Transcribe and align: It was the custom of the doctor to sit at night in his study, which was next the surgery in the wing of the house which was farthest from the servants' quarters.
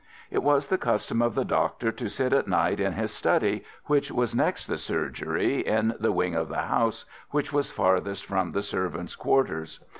It 0.31 0.41
was 0.41 0.67
the 0.69 0.79
custom 0.79 1.21
of 1.21 1.35
the 1.35 1.45
doctor 1.45 1.91
to 1.91 2.09
sit 2.09 2.33
at 2.33 2.47
night 2.47 2.79
in 2.79 2.93
his 2.93 3.11
study, 3.13 3.63
which 3.85 4.09
was 4.11 4.33
next 4.33 4.65
the 4.65 4.79
surgery 4.79 5.59
in 5.59 5.93
the 5.99 6.11
wing 6.11 6.33
of 6.33 6.49
the 6.49 6.57
house 6.63 7.05
which 7.29 7.53
was 7.53 7.69
farthest 7.69 8.25
from 8.25 8.49
the 8.49 8.63
servants' 8.63 9.15
quarters. 9.15 9.79